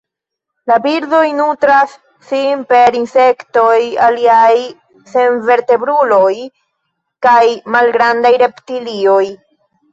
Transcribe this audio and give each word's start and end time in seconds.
La 0.69 0.75
birdoj 0.85 1.25
nutras 1.39 1.93
sin 2.29 2.63
per 2.71 2.97
insektoj, 3.01 3.77
aliaj 4.07 4.57
senvertebruloj 5.13 6.33
kaj 7.29 7.47
malgrandaj 7.79 8.37
reptilioj. 8.47 9.25